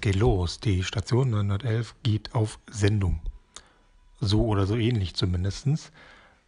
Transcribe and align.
Geht 0.00 0.16
los. 0.16 0.60
Die 0.60 0.82
Station 0.82 1.28
911 1.28 1.94
geht 2.02 2.34
auf 2.34 2.58
Sendung. 2.70 3.20
So 4.18 4.46
oder 4.46 4.64
so 4.64 4.76
ähnlich 4.76 5.14
zumindest, 5.14 5.92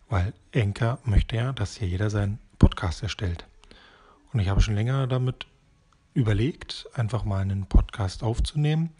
weil 0.09 0.33
Enker 0.53 0.99
möchte 1.05 1.37
ja, 1.37 1.53
dass 1.53 1.77
hier 1.77 1.89
jeder 1.89 2.09
seinen 2.09 2.39
Podcast 2.59 3.03
erstellt. 3.03 3.47
Und 4.33 4.41
ich 4.41 4.49
habe 4.49 4.63
schon 4.63 4.75
länger 4.75 5.07
damit 5.07 5.47
überlegt, 6.15 6.87
einfach 6.95 7.25
mal 7.25 7.41
einen 7.41 7.67
Podcast 7.67 8.23
aufzunehmen 8.23 8.91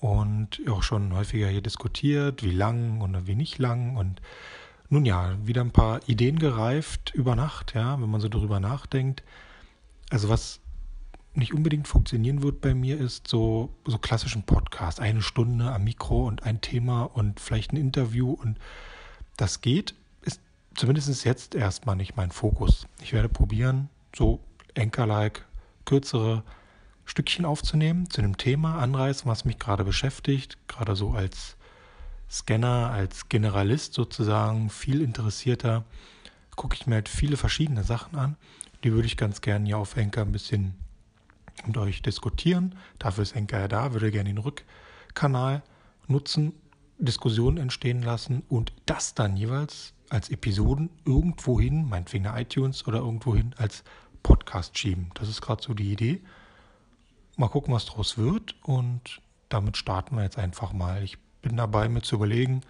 und 0.00 0.60
auch 0.68 0.82
schon 0.82 1.14
häufiger 1.14 1.48
hier 1.48 1.62
diskutiert, 1.62 2.42
wie 2.42 2.50
lang 2.50 3.00
oder 3.00 3.28
wie 3.28 3.36
nicht 3.36 3.58
lang 3.58 3.96
und 3.96 4.20
nun 4.88 5.04
ja, 5.04 5.36
wieder 5.46 5.60
ein 5.60 5.70
paar 5.70 6.00
Ideen 6.08 6.40
gereift 6.40 7.12
über 7.14 7.36
Nacht, 7.36 7.74
ja, 7.74 8.00
wenn 8.00 8.10
man 8.10 8.20
so 8.20 8.28
darüber 8.28 8.58
nachdenkt. 8.58 9.22
Also 10.10 10.28
was 10.28 10.60
nicht 11.38 11.54
unbedingt 11.54 11.88
funktionieren 11.88 12.42
wird 12.42 12.60
bei 12.60 12.74
mir 12.74 12.98
ist 12.98 13.28
so 13.28 13.70
so 13.86 13.98
klassischen 13.98 14.42
Podcast, 14.42 15.00
eine 15.00 15.22
Stunde 15.22 15.70
am 15.72 15.84
Mikro 15.84 16.26
und 16.26 16.42
ein 16.42 16.60
Thema 16.60 17.04
und 17.04 17.40
vielleicht 17.40 17.72
ein 17.72 17.76
Interview 17.76 18.32
und 18.32 18.58
das 19.36 19.60
geht, 19.60 19.94
ist 20.22 20.40
zumindest 20.74 21.24
jetzt 21.24 21.54
erstmal 21.54 21.96
nicht 21.96 22.16
mein 22.16 22.30
Fokus. 22.30 22.86
Ich 23.00 23.12
werde 23.12 23.28
probieren, 23.28 23.88
so 24.14 24.40
Anchor-like 24.76 25.44
kürzere 25.84 26.42
Stückchen 27.04 27.44
aufzunehmen 27.44 28.10
zu 28.10 28.20
einem 28.20 28.36
Thema, 28.36 28.78
anreißen, 28.78 29.30
was 29.30 29.44
mich 29.44 29.58
gerade 29.58 29.84
beschäftigt, 29.84 30.58
gerade 30.68 30.94
so 30.94 31.12
als 31.12 31.56
Scanner, 32.30 32.90
als 32.90 33.28
Generalist 33.30 33.94
sozusagen, 33.94 34.68
viel 34.68 35.00
interessierter, 35.00 35.84
gucke 36.56 36.74
ich 36.74 36.86
mir 36.86 36.96
halt 36.96 37.08
viele 37.08 37.38
verschiedene 37.38 37.84
Sachen 37.84 38.18
an. 38.18 38.36
Die 38.84 38.92
würde 38.92 39.06
ich 39.06 39.16
ganz 39.16 39.40
gerne 39.40 39.64
hier 39.64 39.78
auf 39.78 39.96
Enker 39.96 40.22
ein 40.22 40.32
bisschen 40.32 40.74
mit 41.66 41.76
euch 41.76 42.02
diskutieren. 42.02 42.74
Dafür 42.98 43.22
ist 43.22 43.36
Enker 43.36 43.60
ja 43.60 43.68
da, 43.68 43.92
würde 43.92 44.10
gerne 44.10 44.30
den 44.30 44.38
Rückkanal 44.38 45.62
nutzen, 46.06 46.52
Diskussionen 46.98 47.58
entstehen 47.58 48.02
lassen 48.02 48.42
und 48.48 48.72
das 48.86 49.14
dann 49.14 49.36
jeweils 49.36 49.94
als 50.10 50.30
Episoden 50.30 50.90
irgendwohin, 51.04 51.88
meinetwegen 51.88 52.26
eine 52.26 52.40
iTunes 52.42 52.86
oder 52.86 52.98
irgendwohin 52.98 53.54
als 53.58 53.84
Podcast 54.22 54.76
schieben. 54.76 55.10
Das 55.14 55.28
ist 55.28 55.40
gerade 55.40 55.62
so 55.62 55.74
die 55.74 55.92
Idee. 55.92 56.22
Mal 57.36 57.48
gucken, 57.48 57.72
was 57.72 57.86
daraus 57.86 58.18
wird 58.18 58.56
und 58.62 59.20
damit 59.48 59.76
starten 59.76 60.16
wir 60.16 60.24
jetzt 60.24 60.38
einfach 60.38 60.72
mal. 60.72 61.02
Ich 61.02 61.18
bin 61.42 61.56
dabei, 61.56 61.88
mir 61.88 62.02
zu 62.02 62.16
überlegen, 62.16 62.62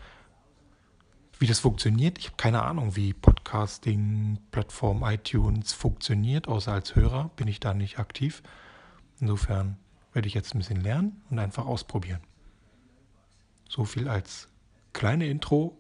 wie 1.39 1.47
das 1.47 1.61
funktioniert. 1.61 2.19
Ich 2.19 2.27
habe 2.27 2.37
keine 2.37 2.63
Ahnung, 2.63 2.97
wie 2.97 3.15
Podcasting, 3.15 4.39
Plattform 4.51 5.03
iTunes 5.05 5.73
funktioniert, 5.73 6.49
außer 6.49 6.73
als 6.73 6.97
Hörer 6.97 7.31
bin 7.37 7.49
ich 7.49 7.61
da 7.61 7.75
nicht 7.75 7.99
aktiv. 7.99 8.43
Insofern 9.21 9.77
werde 10.13 10.29
ich 10.29 10.35
jetzt 10.35 10.55
ein 10.55 10.59
bisschen 10.59 10.81
lernen 10.81 11.23
und 11.31 11.39
einfach 11.39 11.67
ausprobieren. 11.67 12.21
So 13.69 13.85
viel 13.85 14.09
als 14.09 14.49
kleine 14.93 15.27
Intro, 15.27 15.79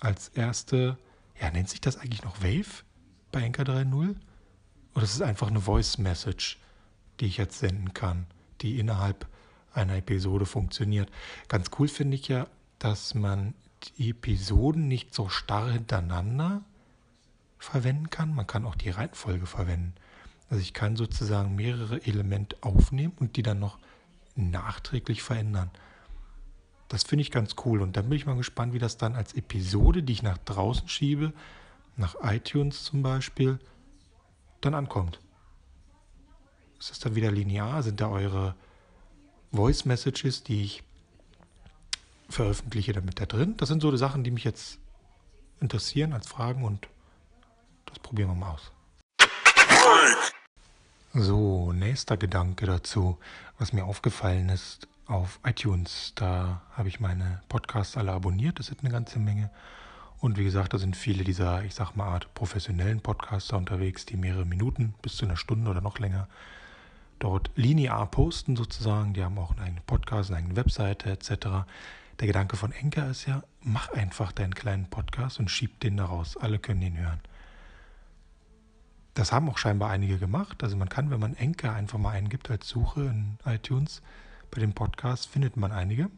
als 0.00 0.28
erste, 0.28 0.98
ja, 1.40 1.50
nennt 1.50 1.68
sich 1.68 1.80
das 1.80 1.96
eigentlich 1.96 2.22
noch 2.22 2.42
Wave 2.42 2.84
bei 3.32 3.42
Enker 3.42 3.64
3.0? 3.64 4.16
Oder 4.94 5.04
ist 5.04 5.14
es 5.14 5.22
einfach 5.22 5.48
eine 5.48 5.60
Voice 5.60 5.98
Message, 5.98 6.58
die 7.20 7.26
ich 7.26 7.36
jetzt 7.36 7.58
senden 7.58 7.92
kann, 7.94 8.26
die 8.60 8.78
innerhalb 8.78 9.26
einer 9.72 9.96
Episode 9.96 10.46
funktioniert? 10.46 11.10
Ganz 11.48 11.70
cool 11.78 11.88
finde 11.88 12.16
ich 12.16 12.28
ja, 12.28 12.46
dass 12.78 13.14
man 13.14 13.54
die 13.98 14.10
Episoden 14.10 14.88
nicht 14.88 15.14
so 15.14 15.28
starr 15.28 15.72
hintereinander 15.72 16.62
verwenden 17.58 18.10
kann. 18.10 18.34
Man 18.34 18.46
kann 18.46 18.66
auch 18.66 18.76
die 18.76 18.90
Reihenfolge 18.90 19.46
verwenden. 19.46 19.94
Also 20.50 20.62
ich 20.62 20.72
kann 20.72 20.96
sozusagen 20.96 21.54
mehrere 21.54 22.04
Elemente 22.06 22.56
aufnehmen 22.60 23.14
und 23.18 23.36
die 23.36 23.42
dann 23.42 23.58
noch 23.58 23.78
nachträglich 24.36 25.22
verändern. 25.22 25.70
Das 26.88 27.02
finde 27.02 27.22
ich 27.22 27.30
ganz 27.30 27.56
cool 27.64 27.80
und 27.80 27.96
dann 27.96 28.08
bin 28.08 28.16
ich 28.16 28.26
mal 28.26 28.36
gespannt, 28.36 28.72
wie 28.72 28.78
das 28.78 28.96
dann 28.96 29.16
als 29.16 29.32
Episode, 29.34 30.02
die 30.02 30.12
ich 30.12 30.22
nach 30.22 30.38
draußen 30.38 30.88
schiebe, 30.88 31.32
nach 31.96 32.16
iTunes 32.22 32.84
zum 32.84 33.02
Beispiel, 33.02 33.58
dann 34.60 34.74
ankommt. 34.74 35.18
Ist 36.78 36.90
das 36.90 36.98
dann 36.98 37.14
wieder 37.14 37.30
linear? 37.30 37.82
Sind 37.82 38.00
da 38.00 38.08
eure 38.08 38.54
Voice 39.52 39.84
Messages, 39.86 40.42
die 40.42 40.62
ich 40.62 40.82
veröffentliche, 42.28 42.92
damit 42.92 43.20
da 43.20 43.26
drin? 43.26 43.56
Das 43.56 43.68
sind 43.68 43.80
so 43.80 43.90
die 43.90 43.98
Sachen, 43.98 44.24
die 44.24 44.30
mich 44.30 44.44
jetzt 44.44 44.78
interessieren 45.60 46.12
als 46.12 46.26
Fragen 46.26 46.64
und 46.64 46.88
das 47.86 47.98
probieren 48.00 48.30
wir 48.30 48.34
mal 48.34 48.52
aus. 48.52 48.72
So, 51.16 51.72
nächster 51.72 52.16
Gedanke 52.16 52.66
dazu, 52.66 53.18
was 53.56 53.72
mir 53.72 53.84
aufgefallen 53.84 54.48
ist 54.48 54.88
auf 55.06 55.38
iTunes. 55.44 56.10
Da 56.16 56.60
habe 56.72 56.88
ich 56.88 56.98
meine 56.98 57.40
Podcasts 57.48 57.96
alle 57.96 58.10
abonniert, 58.10 58.58
das 58.58 58.66
sind 58.66 58.80
eine 58.80 58.90
ganze 58.90 59.20
Menge. 59.20 59.48
Und 60.18 60.38
wie 60.38 60.42
gesagt, 60.42 60.74
da 60.74 60.78
sind 60.78 60.96
viele 60.96 61.22
dieser, 61.22 61.62
ich 61.62 61.76
sag 61.76 61.94
mal, 61.94 62.08
Art 62.08 62.34
professionellen 62.34 63.00
Podcaster 63.00 63.56
unterwegs, 63.56 64.06
die 64.06 64.16
mehrere 64.16 64.44
Minuten 64.44 64.92
bis 65.02 65.14
zu 65.14 65.24
einer 65.24 65.36
Stunde 65.36 65.70
oder 65.70 65.80
noch 65.80 66.00
länger 66.00 66.26
dort 67.20 67.52
linear 67.54 68.10
posten 68.10 68.56
sozusagen. 68.56 69.14
Die 69.14 69.22
haben 69.22 69.38
auch 69.38 69.52
einen 69.52 69.60
eigenen 69.60 69.84
Podcast, 69.84 70.30
eine 70.30 70.38
eigene 70.38 70.56
Webseite 70.56 71.10
etc. 71.12 71.30
Der 72.18 72.26
Gedanke 72.26 72.56
von 72.56 72.72
Enker 72.72 73.08
ist 73.08 73.26
ja, 73.26 73.44
mach 73.62 73.88
einfach 73.90 74.32
deinen 74.32 74.56
kleinen 74.56 74.86
Podcast 74.86 75.38
und 75.38 75.48
schieb 75.48 75.78
den 75.78 75.96
da 75.96 76.06
raus. 76.06 76.36
Alle 76.36 76.58
können 76.58 76.80
den 76.80 76.98
hören. 76.98 77.20
Das 79.14 79.30
haben 79.30 79.48
auch 79.48 79.58
scheinbar 79.58 79.90
einige 79.90 80.18
gemacht. 80.18 80.62
Also 80.62 80.76
man 80.76 80.88
kann, 80.88 81.10
wenn 81.10 81.20
man 81.20 81.36
Enker 81.36 81.72
einfach 81.72 81.98
mal 81.98 82.10
eingibt 82.10 82.50
als 82.50 82.68
Suche 82.68 83.02
in 83.02 83.38
iTunes, 83.44 84.02
bei 84.50 84.60
dem 84.60 84.72
Podcast 84.72 85.26
findet 85.26 85.56
man 85.56 85.72
einige, 85.72 86.10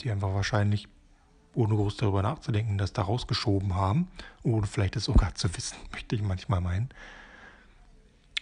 die 0.00 0.10
einfach 0.10 0.34
wahrscheinlich, 0.34 0.88
ohne 1.54 1.74
groß 1.74 1.96
darüber 1.96 2.22
nachzudenken, 2.22 2.78
das 2.78 2.92
da 2.92 3.02
rausgeschoben 3.02 3.74
haben, 3.74 4.08
ohne 4.42 4.66
vielleicht 4.66 4.96
es 4.96 5.04
sogar 5.04 5.34
zu 5.34 5.54
wissen, 5.56 5.78
möchte 5.92 6.16
ich 6.16 6.22
manchmal 6.22 6.60
meinen. 6.60 6.90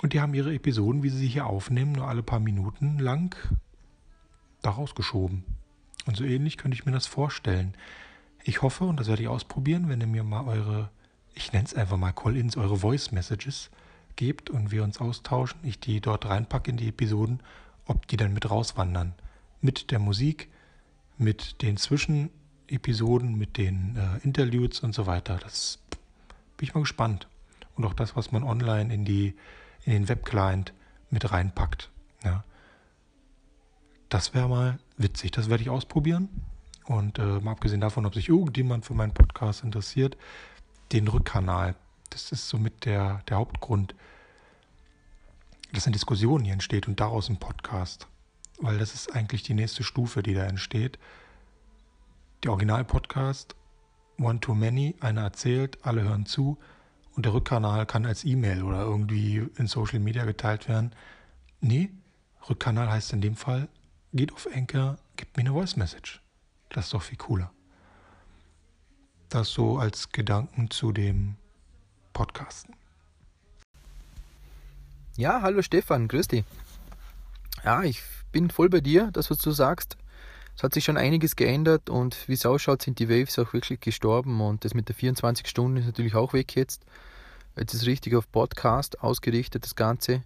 Und 0.00 0.12
die 0.12 0.20
haben 0.20 0.34
ihre 0.34 0.54
Episoden, 0.54 1.02
wie 1.02 1.10
sie 1.10 1.18
sie 1.18 1.28
hier 1.28 1.46
aufnehmen, 1.46 1.92
nur 1.92 2.08
alle 2.08 2.22
paar 2.22 2.40
Minuten 2.40 2.98
lang 2.98 3.36
da 4.62 4.70
rausgeschoben. 4.70 5.44
Und 6.06 6.16
so 6.16 6.24
ähnlich 6.24 6.56
könnte 6.56 6.76
ich 6.76 6.86
mir 6.86 6.92
das 6.92 7.06
vorstellen. 7.06 7.74
Ich 8.44 8.62
hoffe, 8.62 8.84
und 8.84 8.98
das 8.98 9.08
werde 9.08 9.22
ich 9.22 9.28
ausprobieren, 9.28 9.88
wenn 9.88 10.00
ihr 10.00 10.06
mir 10.06 10.24
mal 10.24 10.46
eure, 10.46 10.90
ich 11.34 11.52
nenne 11.52 11.66
es 11.66 11.74
einfach 11.74 11.96
mal 11.96 12.12
Call-ins, 12.12 12.56
eure 12.56 12.78
Voice 12.78 13.12
Messages 13.12 13.70
gebt 14.18 14.50
und 14.50 14.70
wir 14.70 14.84
uns 14.84 15.00
austauschen, 15.00 15.60
ich 15.62 15.80
die 15.80 16.02
dort 16.02 16.26
reinpacke 16.26 16.70
in 16.70 16.76
die 16.76 16.88
Episoden, 16.88 17.40
ob 17.86 18.06
die 18.08 18.18
dann 18.18 18.34
mit 18.34 18.50
rauswandern. 18.50 19.14
Mit 19.62 19.90
der 19.90 19.98
Musik, 19.98 20.48
mit 21.16 21.62
den 21.62 21.78
Zwischenepisoden, 21.78 23.38
mit 23.38 23.56
den 23.56 23.96
äh, 23.96 24.24
Interludes 24.24 24.80
und 24.80 24.94
so 24.94 25.06
weiter. 25.06 25.38
Das 25.38 25.78
bin 26.58 26.68
ich 26.68 26.74
mal 26.74 26.80
gespannt. 26.80 27.28
Und 27.76 27.84
auch 27.84 27.94
das, 27.94 28.14
was 28.16 28.30
man 28.30 28.42
online 28.42 28.92
in, 28.92 29.04
die, 29.04 29.34
in 29.84 29.92
den 29.92 30.08
Webclient 30.08 30.74
mit 31.10 31.30
reinpackt. 31.30 31.90
Ja. 32.22 32.44
Das 34.08 34.34
wäre 34.34 34.48
mal 34.48 34.78
witzig. 34.96 35.30
Das 35.30 35.48
werde 35.48 35.62
ich 35.62 35.70
ausprobieren. 35.70 36.28
Und 36.84 37.18
äh, 37.18 37.40
mal 37.40 37.52
abgesehen 37.52 37.80
davon, 37.80 38.04
ob 38.04 38.14
sich 38.14 38.28
irgendjemand 38.28 38.84
für 38.84 38.94
meinen 38.94 39.14
Podcast 39.14 39.62
interessiert, 39.62 40.16
den 40.92 41.06
Rückkanal 41.06 41.76
das 42.10 42.32
ist 42.32 42.48
somit 42.48 42.84
der, 42.84 43.22
der 43.28 43.36
Hauptgrund, 43.36 43.94
dass 45.72 45.86
eine 45.86 45.92
Diskussion 45.94 46.44
hier 46.44 46.52
entsteht 46.52 46.88
und 46.88 47.00
daraus 47.00 47.28
ein 47.28 47.38
Podcast. 47.38 48.06
Weil 48.58 48.78
das 48.78 48.94
ist 48.94 49.14
eigentlich 49.14 49.42
die 49.42 49.54
nächste 49.54 49.84
Stufe, 49.84 50.22
die 50.22 50.34
da 50.34 50.44
entsteht. 50.44 50.98
Der 52.42 52.52
Original-Podcast, 52.52 53.54
One 54.18 54.40
Too 54.40 54.54
Many, 54.54 54.96
einer 55.00 55.22
erzählt, 55.22 55.78
alle 55.84 56.02
hören 56.02 56.26
zu 56.26 56.58
und 57.14 57.24
der 57.24 57.34
Rückkanal 57.34 57.84
kann 57.86 58.06
als 58.06 58.24
E-Mail 58.24 58.62
oder 58.62 58.82
irgendwie 58.82 59.48
in 59.56 59.66
Social 59.66 59.98
Media 59.98 60.24
geteilt 60.24 60.68
werden. 60.68 60.92
Nee, 61.60 61.90
Rückkanal 62.48 62.90
heißt 62.90 63.12
in 63.12 63.20
dem 63.20 63.36
Fall, 63.36 63.68
geht 64.12 64.32
auf 64.32 64.48
Anchor, 64.54 64.98
gibt 65.16 65.36
mir 65.36 65.42
eine 65.42 65.52
Voice 65.52 65.76
Message. 65.76 66.22
Das 66.68 66.86
ist 66.86 66.94
doch 66.94 67.02
viel 67.02 67.18
cooler. 67.18 67.50
Das 69.28 69.50
so 69.50 69.78
als 69.78 70.10
Gedanken 70.12 70.70
zu 70.70 70.92
dem 70.92 71.36
Podcasten. 72.18 72.74
Ja, 75.16 75.40
hallo 75.40 75.62
Stefan, 75.62 76.08
grüß 76.08 76.26
dich. 76.26 76.44
Ja, 77.64 77.84
ich 77.84 78.02
bin 78.32 78.50
voll 78.50 78.68
bei 78.68 78.80
dir, 78.80 79.10
das 79.12 79.30
was 79.30 79.38
du 79.38 79.52
sagst. 79.52 79.96
Es 80.56 80.64
hat 80.64 80.74
sich 80.74 80.84
schon 80.84 80.96
einiges 80.96 81.36
geändert 81.36 81.88
und 81.88 82.28
wie 82.28 82.32
es 82.32 82.44
ausschaut, 82.44 82.82
sind 82.82 82.98
die 82.98 83.08
Waves 83.08 83.38
auch 83.38 83.52
wirklich 83.52 83.78
gestorben 83.78 84.40
und 84.40 84.64
das 84.64 84.74
mit 84.74 84.88
der 84.88 84.96
24 84.96 85.46
Stunden 85.46 85.76
ist 85.76 85.86
natürlich 85.86 86.16
auch 86.16 86.32
weg 86.32 86.56
jetzt. 86.56 86.84
Jetzt 87.56 87.74
ist 87.74 87.86
richtig 87.86 88.16
auf 88.16 88.28
Podcast 88.32 89.00
ausgerichtet, 89.00 89.62
das 89.62 89.76
Ganze. 89.76 90.24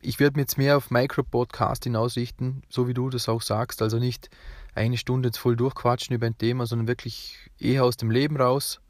Ich 0.00 0.18
werde 0.18 0.38
mir 0.38 0.44
jetzt 0.44 0.56
mehr 0.56 0.78
auf 0.78 0.90
Micro-Podcasting 0.90 1.94
ausrichten, 1.94 2.62
so 2.70 2.88
wie 2.88 2.94
du 2.94 3.10
das 3.10 3.28
auch 3.28 3.42
sagst. 3.42 3.82
Also 3.82 3.98
nicht 3.98 4.30
eine 4.74 4.96
Stunde 4.96 5.28
jetzt 5.28 5.38
voll 5.38 5.56
durchquatschen 5.56 6.16
über 6.16 6.26
ein 6.26 6.38
Thema, 6.38 6.64
sondern 6.64 6.88
wirklich 6.88 7.50
eher 7.58 7.84
aus 7.84 7.98
dem 7.98 8.10
Leben 8.10 8.38
raus 8.38 8.80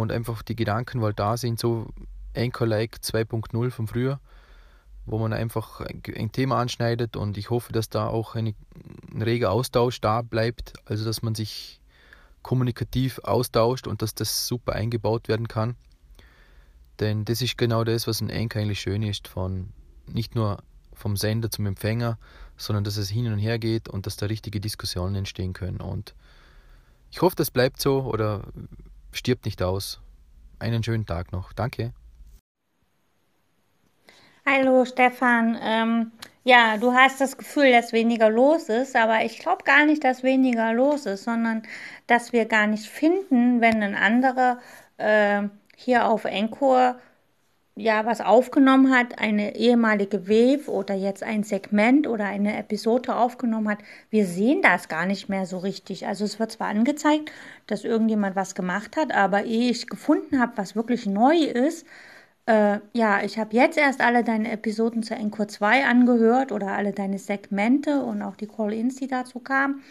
und 0.00 0.10
einfach 0.10 0.42
die 0.42 0.56
Gedanken, 0.56 1.02
weil 1.02 1.12
da 1.12 1.36
sind, 1.36 1.60
so 1.60 1.86
Anchor-like 2.34 2.96
2.0 3.02 3.70
von 3.70 3.86
früher. 3.86 4.20
wo 5.04 5.18
man 5.18 5.32
einfach 5.32 5.80
ein 5.80 6.30
Thema 6.30 6.60
anschneidet 6.60 7.16
und 7.16 7.36
ich 7.36 7.50
hoffe, 7.50 7.72
dass 7.72 7.88
da 7.88 8.06
auch 8.06 8.36
eine, 8.36 8.54
ein 9.12 9.20
reger 9.20 9.50
Austausch 9.50 10.00
da 10.00 10.22
bleibt, 10.22 10.74
also 10.84 11.04
dass 11.04 11.22
man 11.22 11.34
sich 11.34 11.80
kommunikativ 12.42 13.18
austauscht 13.18 13.88
und 13.88 14.00
dass 14.00 14.14
das 14.14 14.46
super 14.46 14.74
eingebaut 14.74 15.26
werden 15.26 15.48
kann. 15.48 15.74
Denn 17.00 17.24
das 17.24 17.42
ist 17.42 17.58
genau 17.58 17.82
das, 17.82 18.06
was 18.06 18.20
ein 18.20 18.30
Anchor 18.30 18.62
eigentlich 18.62 18.80
schön 18.80 19.02
ist, 19.02 19.26
von 19.26 19.70
nicht 20.06 20.36
nur 20.36 20.62
vom 20.94 21.16
Sender 21.16 21.50
zum 21.50 21.66
Empfänger, 21.66 22.16
sondern 22.56 22.84
dass 22.84 22.96
es 22.96 23.10
hin 23.10 23.26
und 23.26 23.40
her 23.40 23.58
geht 23.58 23.88
und 23.88 24.06
dass 24.06 24.16
da 24.16 24.26
richtige 24.26 24.60
Diskussionen 24.60 25.16
entstehen 25.16 25.52
können. 25.52 25.80
Und 25.80 26.14
ich 27.10 27.22
hoffe, 27.22 27.34
das 27.34 27.50
bleibt 27.50 27.80
so 27.82 28.02
oder 28.02 28.44
stirbt 29.12 29.44
nicht 29.44 29.62
aus. 29.62 30.00
Einen 30.58 30.82
schönen 30.82 31.06
Tag 31.06 31.32
noch. 31.32 31.52
Danke. 31.52 31.92
Hallo 34.44 34.84
Stefan. 34.84 35.56
Ähm, 35.62 36.12
ja, 36.42 36.76
du 36.76 36.92
hast 36.92 37.20
das 37.20 37.36
Gefühl, 37.36 37.70
dass 37.70 37.92
weniger 37.92 38.28
los 38.28 38.68
ist, 38.68 38.96
aber 38.96 39.24
ich 39.24 39.38
glaube 39.38 39.62
gar 39.62 39.86
nicht, 39.86 40.02
dass 40.02 40.24
weniger 40.24 40.72
los 40.72 41.06
ist, 41.06 41.24
sondern 41.24 41.62
dass 42.08 42.32
wir 42.32 42.46
gar 42.46 42.66
nicht 42.66 42.86
finden, 42.86 43.60
wenn 43.60 43.82
ein 43.82 43.94
anderer 43.94 44.58
äh, 44.98 45.42
hier 45.76 46.08
auf 46.08 46.24
Encore 46.24 46.96
ja 47.74 48.04
was 48.04 48.20
aufgenommen 48.20 48.94
hat, 48.94 49.18
eine 49.18 49.56
ehemalige 49.56 50.28
Wave 50.28 50.70
oder 50.70 50.94
jetzt 50.94 51.22
ein 51.22 51.42
Segment 51.42 52.06
oder 52.06 52.26
eine 52.26 52.56
Episode 52.58 53.14
aufgenommen 53.16 53.68
hat, 53.68 53.78
wir 54.10 54.26
sehen 54.26 54.60
das 54.62 54.88
gar 54.88 55.06
nicht 55.06 55.28
mehr 55.28 55.46
so 55.46 55.58
richtig. 55.58 56.06
Also 56.06 56.24
es 56.24 56.38
wird 56.38 56.52
zwar 56.52 56.68
angezeigt, 56.68 57.32
dass 57.66 57.84
irgendjemand 57.84 58.36
was 58.36 58.54
gemacht 58.54 58.96
hat, 58.96 59.14
aber 59.14 59.44
ehe 59.44 59.70
ich 59.70 59.86
gefunden 59.86 60.40
habe, 60.40 60.52
was 60.56 60.76
wirklich 60.76 61.06
neu 61.06 61.36
ist, 61.36 61.86
äh, 62.46 62.78
ja, 62.92 63.22
ich 63.22 63.38
habe 63.38 63.54
jetzt 63.54 63.78
erst 63.78 64.00
alle 64.00 64.24
deine 64.24 64.50
Episoden 64.50 65.02
zur 65.02 65.16
Encore 65.16 65.46
2 65.46 65.84
angehört 65.86 66.50
oder 66.52 66.72
alle 66.72 66.92
deine 66.92 67.18
Segmente 67.18 68.02
und 68.02 68.20
auch 68.22 68.36
die 68.36 68.48
Call-ins, 68.48 68.96
die 68.96 69.06
dazu 69.06 69.38
kamen 69.40 69.82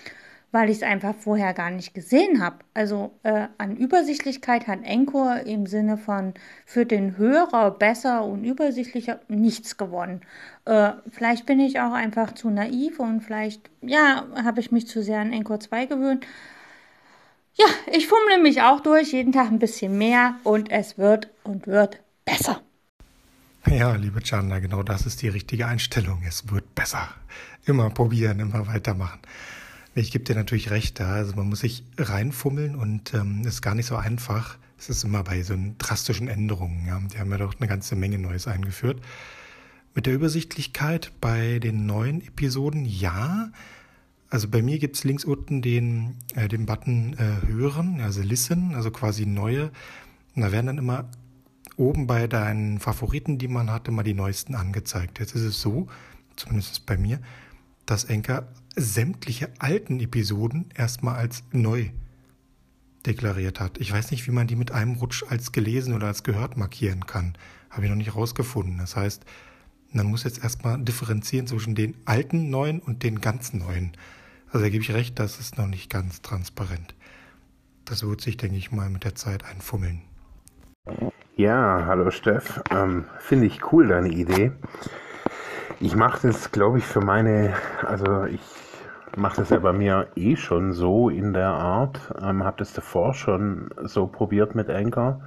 weil 0.51 0.69
ich 0.69 0.77
es 0.77 0.83
einfach 0.83 1.15
vorher 1.15 1.53
gar 1.53 1.71
nicht 1.71 1.93
gesehen 1.93 2.41
habe. 2.43 2.57
Also 2.73 3.11
äh, 3.23 3.47
an 3.57 3.77
Übersichtlichkeit 3.77 4.67
hat 4.67 4.83
Encore 4.83 5.39
im 5.39 5.65
Sinne 5.65 5.97
von 5.97 6.33
für 6.65 6.85
den 6.85 7.17
Hörer 7.17 7.71
besser 7.71 8.25
und 8.25 8.43
übersichtlicher 8.43 9.21
nichts 9.27 9.77
gewonnen. 9.77 10.21
Äh, 10.65 10.91
vielleicht 11.09 11.45
bin 11.45 11.59
ich 11.59 11.79
auch 11.79 11.93
einfach 11.93 12.33
zu 12.33 12.49
naiv 12.49 12.99
und 12.99 13.21
vielleicht, 13.21 13.69
ja, 13.81 14.25
habe 14.43 14.59
ich 14.59 14.71
mich 14.71 14.87
zu 14.87 15.01
sehr 15.01 15.19
an 15.19 15.33
Encore 15.33 15.59
2 15.59 15.85
gewöhnt. 15.85 16.25
Ja, 17.53 17.65
ich 17.91 18.07
fummle 18.07 18.41
mich 18.41 18.61
auch 18.61 18.79
durch, 18.79 19.11
jeden 19.11 19.33
Tag 19.33 19.47
ein 19.47 19.59
bisschen 19.59 19.97
mehr 19.97 20.35
und 20.43 20.71
es 20.71 20.97
wird 20.97 21.29
und 21.43 21.67
wird 21.67 21.99
besser. 22.25 22.61
Ja, 23.67 23.93
liebe 23.95 24.21
Chandler, 24.21 24.59
genau 24.59 24.83
das 24.83 25.05
ist 25.05 25.21
die 25.21 25.27
richtige 25.27 25.67
Einstellung. 25.67 26.23
Es 26.27 26.49
wird 26.49 26.73
besser. 26.75 27.09
Immer 27.65 27.89
probieren, 27.89 28.39
immer 28.39 28.67
weitermachen. 28.67 29.19
Ich 29.93 30.11
gebe 30.11 30.23
dir 30.23 30.35
natürlich 30.35 30.71
recht 30.71 30.99
da. 30.99 31.13
Also 31.13 31.35
man 31.35 31.49
muss 31.49 31.59
sich 31.59 31.83
reinfummeln 31.97 32.75
und 32.75 33.13
ähm, 33.13 33.41
ist 33.45 33.61
gar 33.61 33.75
nicht 33.75 33.87
so 33.87 33.95
einfach. 33.95 34.57
Es 34.77 34.89
ist 34.89 35.03
immer 35.03 35.23
bei 35.23 35.43
so 35.43 35.55
drastischen 35.77 36.27
Änderungen. 36.27 36.87
Ja. 36.87 36.99
Die 37.13 37.19
haben 37.19 37.29
ja 37.31 37.37
doch 37.37 37.55
eine 37.59 37.67
ganze 37.67 37.95
Menge 37.95 38.17
Neues 38.17 38.47
eingeführt. 38.47 39.01
Mit 39.93 40.05
der 40.05 40.13
Übersichtlichkeit 40.13 41.11
bei 41.19 41.59
den 41.59 41.85
neuen 41.85 42.21
Episoden 42.25 42.85
ja. 42.85 43.51
Also 44.29 44.47
bei 44.47 44.61
mir 44.61 44.79
gibt's 44.79 45.03
links 45.03 45.25
unten 45.25 45.61
den, 45.61 46.15
äh, 46.35 46.47
den 46.47 46.65
Button 46.65 47.13
äh, 47.17 47.47
Hören, 47.47 47.99
also 47.99 48.21
Listen, 48.21 48.73
also 48.73 48.89
quasi 48.91 49.25
neue. 49.25 49.71
Und 50.35 50.43
da 50.43 50.53
werden 50.53 50.67
dann 50.67 50.77
immer 50.77 51.09
oben 51.75 52.07
bei 52.07 52.27
deinen 52.27 52.79
Favoriten, 52.79 53.37
die 53.37 53.49
man 53.49 53.69
hat, 53.69 53.89
immer 53.89 54.03
die 54.03 54.13
neuesten 54.13 54.55
angezeigt. 54.55 55.19
Jetzt 55.19 55.35
ist 55.35 55.41
es 55.41 55.59
so, 55.59 55.87
zumindest 56.37 56.85
bei 56.85 56.95
mir, 56.95 57.19
dass 57.85 58.05
Enker 58.05 58.47
sämtliche 58.75 59.49
alten 59.59 59.99
Episoden 59.99 60.69
erstmal 60.75 61.15
als 61.15 61.43
neu 61.51 61.89
deklariert 63.05 63.59
hat. 63.59 63.79
Ich 63.79 63.91
weiß 63.91 64.11
nicht, 64.11 64.27
wie 64.27 64.31
man 64.31 64.47
die 64.47 64.55
mit 64.55 64.71
einem 64.71 64.95
Rutsch 64.95 65.23
als 65.27 65.51
gelesen 65.51 65.93
oder 65.93 66.07
als 66.07 66.23
gehört 66.23 66.57
markieren 66.57 67.05
kann. 67.05 67.35
Habe 67.69 67.85
ich 67.85 67.89
noch 67.89 67.97
nicht 67.97 68.15
rausgefunden. 68.15 68.77
Das 68.77 68.95
heißt, 68.95 69.25
man 69.91 70.07
muss 70.07 70.23
jetzt 70.23 70.43
erstmal 70.43 70.79
differenzieren 70.79 71.47
zwischen 71.47 71.75
den 71.75 71.95
alten 72.05 72.49
neuen 72.49 72.79
und 72.79 73.03
den 73.03 73.19
ganz 73.21 73.53
neuen. 73.53 73.91
Also 74.47 74.59
da 74.59 74.69
gebe 74.69 74.83
ich 74.83 74.93
recht, 74.93 75.19
das 75.19 75.39
ist 75.39 75.57
noch 75.57 75.67
nicht 75.67 75.89
ganz 75.89 76.21
transparent. 76.21 76.93
Das 77.85 78.05
wird 78.05 78.21
sich, 78.21 78.37
denke 78.37 78.57
ich 78.57 78.71
mal, 78.71 78.89
mit 78.89 79.03
der 79.03 79.15
Zeit 79.15 79.45
einfummeln. 79.45 80.01
Ja, 81.35 81.85
hallo 81.85 82.11
Steff. 82.11 82.61
Ähm, 82.69 83.05
Finde 83.19 83.47
ich 83.47 83.71
cool, 83.71 83.87
deine 83.87 84.09
Idee. 84.09 84.51
Ich 85.83 85.95
mache 85.95 86.27
das, 86.27 86.51
glaube 86.51 86.77
ich, 86.77 86.85
für 86.85 87.01
meine, 87.01 87.55
also 87.81 88.25
ich 88.25 88.39
mache 89.15 89.37
das 89.37 89.49
ja 89.49 89.57
bei 89.57 89.73
mir 89.73 90.09
eh 90.15 90.35
schon 90.35 90.73
so 90.73 91.09
in 91.09 91.33
der 91.33 91.49
Art, 91.49 91.99
ähm, 92.21 92.43
habe 92.43 92.57
das 92.59 92.73
davor 92.73 93.15
schon 93.15 93.71
so 93.81 94.05
probiert 94.05 94.53
mit 94.53 94.69
Anchor, 94.69 95.21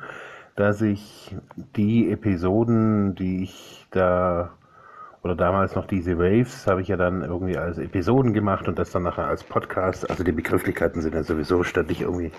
dass 0.55 0.81
ich 0.81 1.35
die 1.75 2.09
Episoden, 2.09 3.17
die 3.17 3.43
ich 3.43 3.89
da 3.91 4.53
oder 5.25 5.35
damals 5.35 5.75
noch 5.75 5.89
diese 5.89 6.19
Waves, 6.19 6.69
habe 6.69 6.83
ich 6.83 6.89
ja 6.89 6.97
dann 6.97 7.23
irgendwie 7.23 7.59
als 7.59 7.79
Episoden 7.79 8.33
gemacht 8.33 8.69
und 8.69 8.79
das 8.79 8.93
dann 8.93 9.03
nachher 9.03 9.27
als 9.27 9.43
Podcast. 9.43 10.09
Also 10.09 10.23
die 10.23 10.31
Begrifflichkeiten 10.31 11.03
sind 11.03 11.17
ja 11.17 11.25
sowieso 11.25 11.65
ständig 11.65 12.03
irgendwie 12.03 12.31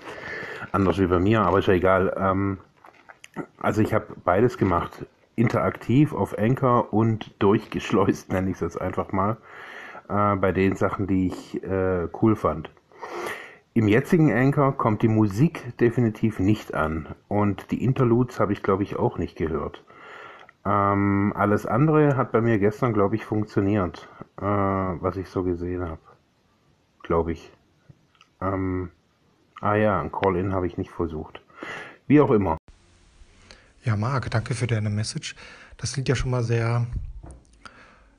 anders 0.72 0.96
wie 0.98 1.06
bei 1.06 1.18
mir, 1.18 1.42
aber 1.42 1.58
ist 1.58 1.68
ja 1.68 1.74
egal. 1.74 2.16
Ähm, 2.18 2.56
also 3.60 3.82
ich 3.82 3.92
habe 3.92 4.06
beides 4.24 4.56
gemacht 4.56 5.04
interaktiv 5.36 6.12
auf 6.12 6.36
Anchor 6.38 6.92
und 6.92 7.34
durchgeschleust, 7.38 8.32
nenne 8.32 8.50
ich 8.50 8.56
es 8.56 8.60
jetzt 8.60 8.80
einfach 8.80 9.12
mal, 9.12 9.36
äh, 10.08 10.36
bei 10.36 10.52
den 10.52 10.74
Sachen, 10.76 11.06
die 11.06 11.28
ich 11.28 11.62
äh, 11.62 12.08
cool 12.20 12.34
fand. 12.34 12.70
Im 13.74 13.88
jetzigen 13.88 14.32
Anchor 14.32 14.72
kommt 14.72 15.02
die 15.02 15.08
Musik 15.08 15.76
definitiv 15.78 16.38
nicht 16.38 16.74
an 16.74 17.14
und 17.28 17.70
die 17.70 17.84
Interludes 17.84 18.40
habe 18.40 18.54
ich, 18.54 18.62
glaube 18.62 18.82
ich, 18.82 18.96
auch 18.96 19.18
nicht 19.18 19.36
gehört. 19.36 19.84
Ähm, 20.64 21.32
alles 21.36 21.66
andere 21.66 22.16
hat 22.16 22.32
bei 22.32 22.40
mir 22.40 22.58
gestern, 22.58 22.94
glaube 22.94 23.14
ich, 23.14 23.24
funktioniert, 23.24 24.08
äh, 24.38 24.42
was 24.42 25.16
ich 25.16 25.28
so 25.28 25.44
gesehen 25.44 25.84
habe. 25.84 26.00
Glaube 27.02 27.32
ich. 27.32 27.52
Ähm, 28.40 28.90
ah 29.60 29.74
ja, 29.76 30.00
ein 30.00 30.10
Call-In 30.10 30.54
habe 30.54 30.66
ich 30.66 30.78
nicht 30.78 30.90
versucht. 30.90 31.42
Wie 32.06 32.20
auch 32.20 32.30
immer. 32.30 32.56
Ja, 33.86 33.94
Marc, 33.94 34.28
danke 34.32 34.56
für 34.56 34.66
deine 34.66 34.90
Message. 34.90 35.36
Das 35.76 35.92
klingt 35.92 36.08
ja 36.08 36.16
schon 36.16 36.32
mal 36.32 36.42
sehr, 36.42 36.88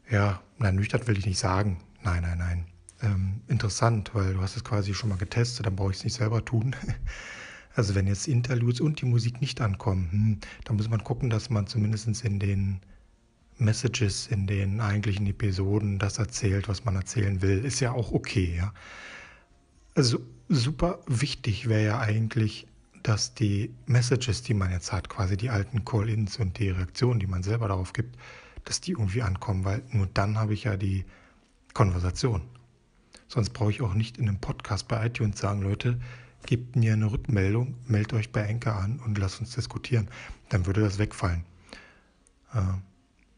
ja, 0.10 0.42
nein, 0.60 0.76
nüchtern 0.76 1.06
will 1.08 1.18
ich 1.18 1.26
nicht 1.26 1.40
sagen. 1.40 1.84
Nein, 2.04 2.22
nein, 2.22 2.38
nein. 2.38 2.66
Ähm, 3.02 3.42
interessant, 3.50 4.12
weil 4.14 4.36
du 4.36 4.42
hast 4.42 4.56
es 4.56 4.64
quasi 4.64 4.94
schon 4.94 5.10
mal 5.10 5.18
getestet, 5.18 5.66
dann 5.66 5.76
brauche 5.76 5.92
ich 5.92 5.98
es 5.98 6.04
nicht 6.06 6.16
selber 6.16 6.44
tun. 6.44 6.74
Also 7.76 7.94
wenn 7.94 8.08
jetzt 8.08 8.28
Interludes 8.28 8.82
und 8.82 9.02
die 9.02 9.06
Musik 9.06 9.40
nicht 9.40 9.62
ankommen, 9.62 10.10
hm, 10.12 10.40
dann 10.64 10.78
muss 10.78 10.90
man 10.90 11.04
gucken, 11.04 11.30
dass 11.30 11.52
man 11.52 11.68
zumindest 11.68 12.08
in 12.24 12.40
den 12.40 12.80
Messages, 13.60 14.26
in 14.26 14.48
den 14.48 14.82
eigentlichen 14.82 15.28
Episoden 15.28 16.00
das 16.00 16.18
erzählt, 16.18 16.68
was 16.68 16.86
man 16.86 16.96
erzählen 16.96 17.40
will. 17.44 17.64
Ist 17.64 17.80
ja 17.80 17.92
auch 17.92 18.14
okay, 18.14 18.56
ja. 18.58 18.74
Also 19.94 20.22
super 20.50 21.02
wichtig 21.06 21.70
wäre 21.70 21.86
ja 21.86 22.00
eigentlich, 22.00 22.66
dass 23.04 23.34
die 23.34 23.74
Messages, 23.86 24.44
die 24.44 24.54
man 24.54 24.72
jetzt 24.72 24.92
hat, 24.92 25.10
quasi 25.10 25.38
die 25.38 25.50
alten 25.50 25.86
Call-ins 25.86 26.38
und 26.38 26.60
die 26.60 26.70
Reaktionen, 26.70 27.20
die 27.20 27.28
man 27.28 27.44
selber 27.44 27.68
darauf 27.68 27.94
gibt, 27.94 28.18
dass 28.66 28.82
die 28.82 28.92
irgendwie 28.92 29.22
ankommen, 29.22 29.66
weil 29.66 29.84
nur 29.92 30.08
dann 30.08 30.38
habe 30.38 30.54
ich 30.54 30.66
ja 30.66 30.78
die 30.78 31.06
Konversation. 31.74 32.42
Sonst 33.28 33.52
brauche 33.52 33.72
ich 33.72 33.82
auch 33.82 33.94
nicht 33.94 34.18
in 34.18 34.28
einem 34.28 34.40
Podcast 34.40 34.88
bei 34.88 35.06
iTunes 35.06 35.40
sagen, 35.40 35.62
Leute, 35.62 36.00
gebt 36.46 36.76
mir 36.76 36.94
eine 36.94 37.12
Rückmeldung, 37.12 37.76
meldet 37.86 38.14
euch 38.14 38.32
bei 38.32 38.42
Enker 38.42 38.76
an 38.78 39.00
und 39.00 39.18
lasst 39.18 39.40
uns 39.40 39.52
diskutieren. 39.52 40.10
Dann 40.50 40.66
würde 40.66 40.82
das 40.82 40.98
wegfallen. 40.98 41.44
Äh, 42.54 42.62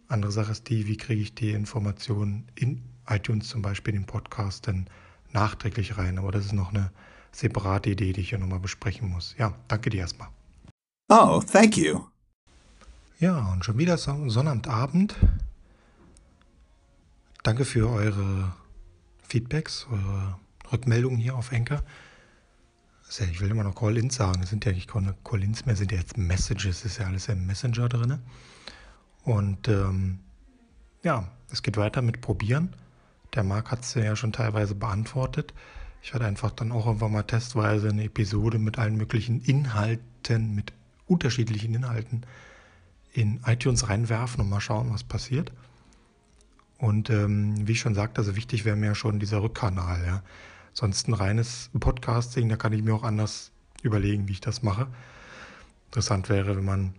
andere 0.08 0.32
Sache 0.32 0.52
ist 0.52 0.70
die, 0.70 0.88
wie 0.88 0.98
kriege 0.98 1.22
ich 1.22 1.34
die 1.34 1.52
Informationen 1.52 2.48
in 2.56 2.84
iTunes 3.08 3.48
zum 3.48 3.62
Beispiel, 3.62 3.96
in 3.96 4.02
den 4.02 4.08
Podcast, 4.08 4.68
dann 4.68 4.88
nachträglich 5.32 5.98
rein. 5.98 6.18
Aber 6.18 6.32
das 6.32 6.46
ist 6.46 6.54
noch 6.54 6.70
eine 6.70 6.92
separate 7.32 7.90
Idee, 7.90 8.14
die 8.14 8.22
ich 8.22 8.30
hier 8.30 8.38
nochmal 8.38 8.60
besprechen 8.60 9.10
muss. 9.10 9.36
Ja, 9.38 9.54
danke 9.68 9.90
dir 9.90 10.02
erstmal. 10.02 10.30
Oh, 11.10 11.42
thank 11.52 11.78
you. 11.78 12.02
Ja, 13.20 13.52
und 13.52 13.66
schon 13.66 13.78
wieder 13.78 13.98
Sonnabendabend. 13.98 15.16
Danke 17.44 17.66
für 17.66 17.90
eure 17.90 18.54
Feedbacks, 19.28 19.88
eure 19.92 20.40
Rückmeldungen 20.72 21.18
hier 21.18 21.36
auf 21.36 21.52
Enker. 21.52 21.84
Ich 23.32 23.42
will 23.42 23.50
immer 23.50 23.64
noch 23.64 23.74
Call-ins 23.74 24.16
sagen. 24.16 24.44
Es 24.44 24.52
sind 24.52 24.66
ja 24.66 24.72
nicht 24.72 24.90
Call-ins 24.90 25.66
mehr, 25.66 25.76
sind 25.76 25.92
ja 25.92 25.98
jetzt 25.98 26.18
Messages. 26.18 26.86
ist 26.86 27.00
ja 27.00 27.08
alles 27.08 27.28
im 27.28 27.48
Messenger 27.48 27.90
drin. 27.90 28.20
Und 29.24 29.68
ähm, 29.68 30.20
ja, 31.04 31.28
es 31.52 31.64
geht 31.64 31.78
weiter 31.78 32.02
mit 32.02 32.22
Probieren. 32.22 32.76
Der 33.34 33.44
Marc 33.44 33.72
hat 33.72 33.82
es 33.82 33.96
ja 33.96 34.16
schon 34.16 34.32
teilweise 34.32 34.76
beantwortet. 34.76 35.54
Ich 36.02 36.14
werde 36.14 36.26
einfach 36.26 36.52
dann 36.52 36.72
auch 36.72 36.86
irgendwann 36.86 37.12
mal 37.12 37.24
testweise 37.24 37.90
eine 37.90 38.06
Episode 38.06 38.58
mit 38.58 38.78
allen 38.78 38.96
möglichen 38.96 39.42
Inhalten, 39.42 40.56
mit 40.56 40.74
unterschiedlichen 41.08 41.76
Inhalten 41.76 42.26
in 43.12 43.42
iTunes 43.46 43.90
reinwerfen 43.90 44.42
und 44.42 44.50
mal 44.50 44.62
schauen, 44.62 44.92
was 44.92 45.04
passiert. 45.04 45.52
Und 46.78 47.10
ähm, 47.10 47.68
wie 47.68 47.74
ich 47.74 47.80
schon 47.80 47.96
sagte, 47.96 48.22
also 48.22 48.36
wichtig 48.36 48.64
wäre 48.64 48.78
mir 48.78 48.88
ja 48.88 48.96
schon 48.96 49.20
dieser 49.20 49.42
Rückkanal. 49.42 50.06
Ja. 50.06 50.24
Sonst 50.74 51.08
ein 51.08 51.14
reines 51.14 51.70
Podcasting, 51.78 52.48
da 52.48 52.56
kann 52.56 52.72
ich 52.72 52.82
mir 52.82 52.94
auch 52.94 53.04
anders 53.04 53.52
überlegen, 53.82 54.28
wie 54.28 54.34
ich 54.34 54.42
das 54.42 54.64
mache. 54.64 54.88
Interessant 55.88 56.30
wäre, 56.30 56.56
wenn 56.56 56.64
man 56.64 56.94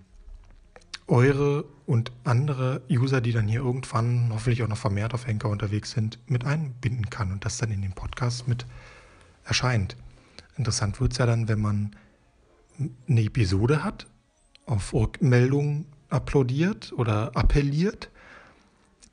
eure 1.11 1.65
und 1.87 2.13
andere 2.23 2.83
User, 2.89 3.21
die 3.21 3.33
dann 3.33 3.49
hier 3.49 3.61
irgendwann 3.61 4.31
hoffentlich 4.33 4.63
auch 4.63 4.69
noch 4.69 4.79
vermehrt 4.79 5.13
auf 5.13 5.27
Anchor 5.27 5.51
unterwegs 5.51 5.91
sind, 5.91 6.21
mit 6.27 6.45
einbinden 6.45 7.11
kann 7.11 7.33
und 7.33 7.45
das 7.45 7.59
dann 7.59 7.73
in 7.73 7.83
den 7.83 7.93
Podcast 7.93 8.47
mit 8.47 8.65
erscheint. 9.45 9.97
Interessant 10.57 11.01
wird 11.01 11.13
es 11.13 11.19
ja 11.19 11.27
dann, 11.27 11.49
wenn 11.49 11.61
man 11.61 11.97
eine 13.09 13.23
Episode 13.23 13.83
hat, 13.83 14.07
auf 14.67 14.95
Rückmeldungen 14.95 15.87
applaudiert 16.11 16.93
oder 16.93 17.37
appelliert, 17.37 18.09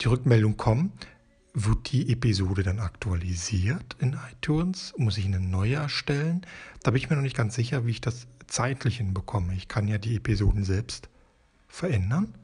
die 0.00 0.06
Rückmeldung 0.06 0.56
kommt, 0.56 1.08
wird 1.52 1.90
die 1.90 2.12
Episode 2.12 2.62
dann 2.62 2.78
aktualisiert 2.78 3.96
in 3.98 4.16
iTunes? 4.30 4.94
Muss 4.96 5.18
ich 5.18 5.24
eine 5.24 5.40
neue 5.40 5.74
erstellen? 5.74 6.42
Da 6.84 6.92
bin 6.92 7.02
ich 7.02 7.10
mir 7.10 7.16
noch 7.16 7.22
nicht 7.22 7.36
ganz 7.36 7.56
sicher, 7.56 7.84
wie 7.86 7.90
ich 7.90 8.00
das 8.00 8.28
zeitlich 8.46 8.98
hinbekomme. 8.98 9.54
Ich 9.54 9.66
kann 9.66 9.88
ja 9.88 9.98
die 9.98 10.14
Episoden 10.14 10.62
selbst 10.62 11.08
verändern. 11.68 12.34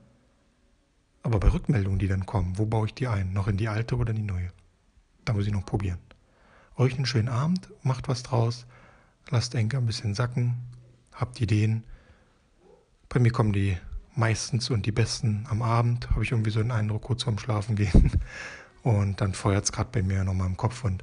Aber 1.22 1.40
bei 1.40 1.48
Rückmeldungen, 1.48 1.98
die 1.98 2.08
dann 2.08 2.26
kommen, 2.26 2.58
wo 2.58 2.66
baue 2.66 2.86
ich 2.86 2.94
die 2.94 3.08
ein? 3.08 3.32
Noch 3.32 3.48
in 3.48 3.56
die 3.56 3.68
alte 3.68 3.96
oder 3.96 4.10
in 4.10 4.16
die 4.16 4.22
neue? 4.22 4.50
Da 5.24 5.32
muss 5.32 5.46
ich 5.46 5.52
noch 5.52 5.64
probieren. 5.64 5.98
Euch 6.76 6.96
einen 6.96 7.06
schönen 7.06 7.28
Abend, 7.28 7.70
macht 7.82 8.08
was 8.08 8.22
draus, 8.22 8.66
lasst 9.30 9.54
Enker 9.54 9.78
ein 9.78 9.86
bisschen 9.86 10.14
sacken, 10.14 10.56
habt 11.12 11.40
Ideen. 11.40 11.84
Bei 13.08 13.20
mir 13.20 13.32
kommen 13.32 13.52
die 13.52 13.78
meistens 14.14 14.70
und 14.70 14.86
die 14.86 14.92
besten 14.92 15.46
am 15.48 15.62
Abend, 15.62 16.10
habe 16.10 16.24
ich 16.24 16.32
irgendwie 16.32 16.50
so 16.50 16.60
einen 16.60 16.72
Eindruck, 16.72 17.02
kurz 17.02 17.22
vorm 17.22 17.38
Schlafen 17.38 17.76
gehen. 17.76 18.12
Und 18.82 19.22
dann 19.22 19.32
feuert 19.32 19.64
es 19.64 19.72
gerade 19.72 19.88
bei 19.90 20.02
mir 20.02 20.24
nochmal 20.24 20.46
im 20.46 20.58
Kopf 20.58 20.84
und 20.84 21.02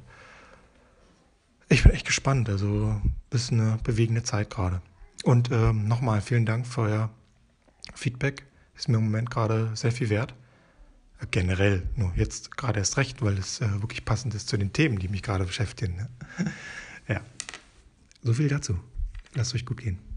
ich 1.68 1.82
bin 1.82 1.90
echt 1.90 2.06
gespannt. 2.06 2.48
Also, 2.48 3.00
ist 3.30 3.50
eine 3.50 3.76
bewegende 3.82 4.22
Zeit 4.22 4.50
gerade. 4.50 4.80
Und 5.24 5.50
ähm, 5.50 5.88
nochmal 5.88 6.20
vielen 6.20 6.46
Dank 6.46 6.64
für 6.64 6.82
euer 6.82 7.10
Feedback. 7.94 8.46
Ist 8.76 8.88
mir 8.88 8.98
im 8.98 9.04
Moment 9.04 9.30
gerade 9.30 9.70
sehr 9.74 9.92
viel 9.92 10.08
wert. 10.08 10.34
Äh, 11.20 11.26
generell, 11.30 11.88
nur 11.96 12.12
jetzt 12.16 12.56
gerade 12.56 12.80
erst 12.80 12.96
recht, 12.96 13.22
weil 13.22 13.38
es 13.38 13.60
äh, 13.60 13.82
wirklich 13.82 14.04
passend 14.04 14.34
ist 14.34 14.48
zu 14.48 14.56
den 14.56 14.72
Themen, 14.72 14.98
die 14.98 15.08
mich 15.08 15.22
gerade 15.22 15.44
beschäftigen. 15.44 15.96
Ne? 15.96 16.08
ja, 17.08 17.20
so 18.22 18.34
viel 18.34 18.48
dazu. 18.48 18.78
Lasst 19.34 19.54
euch 19.54 19.64
gut 19.64 19.78
gehen. 19.78 20.11